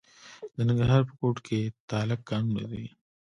[0.55, 2.85] د ننګرهار په کوټ کې د تالک کانونه دي.